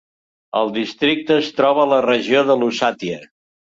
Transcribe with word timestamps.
El 0.61 0.71
districte 0.77 1.37
es 1.43 1.51
troba 1.59 1.83
a 1.85 1.91
la 1.93 2.01
regió 2.09 2.43
de 2.51 2.57
Lusatia. 2.63 3.21